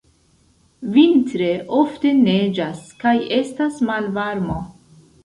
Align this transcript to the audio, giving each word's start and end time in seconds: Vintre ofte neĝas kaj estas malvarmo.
Vintre 0.93 1.49
ofte 1.79 2.13
neĝas 2.21 2.81
kaj 3.05 3.13
estas 3.37 3.77
malvarmo. 3.91 4.57